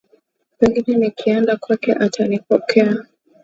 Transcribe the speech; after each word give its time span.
Pengine 0.59 0.97
nikienda 0.97 1.57
kwake 1.57 1.93
atanipokea 1.93 3.05